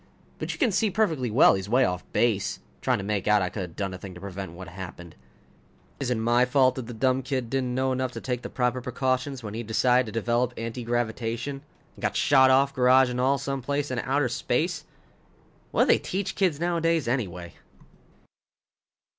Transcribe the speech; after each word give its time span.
But 0.39 0.51
you 0.51 0.57
can 0.57 0.71
see 0.71 0.89
perfectly 0.89 1.29
well 1.29 1.53
he's 1.53 1.69
way 1.69 1.85
off 1.85 2.03
base, 2.11 2.59
trying 2.81 2.97
to 2.97 3.03
make 3.03 3.27
out 3.27 3.43
I 3.43 3.49
could 3.49 3.61
have 3.61 3.75
done 3.75 3.93
a 3.93 3.99
thing 3.99 4.15
to 4.15 4.19
prevent 4.19 4.53
what 4.53 4.67
happened. 4.67 5.15
Is 5.99 6.09
it 6.09 6.17
my 6.17 6.43
fault 6.43 6.79
if 6.79 6.87
the 6.87 6.93
dumb 6.95 7.21
kid 7.21 7.51
didn't 7.51 7.75
know 7.75 7.91
enough 7.91 8.11
to 8.13 8.19
take 8.19 8.41
the 8.41 8.49
proper 8.49 8.81
precautions 8.81 9.43
when 9.43 9.53
he 9.53 9.61
decided 9.61 10.07
to 10.07 10.19
develop 10.19 10.55
anti 10.57 10.83
gravitation 10.83 11.61
and 11.95 12.01
got 12.01 12.15
shot 12.15 12.49
off, 12.49 12.73
garage 12.73 13.11
and 13.11 13.21
all, 13.21 13.37
someplace 13.37 13.91
into 13.91 14.09
outer 14.09 14.27
space? 14.27 14.85
What 15.69 15.83
do 15.83 15.89
they 15.89 15.99
teach 15.99 16.33
kids 16.33 16.59
nowadays, 16.59 17.07
anyway? 17.07 17.53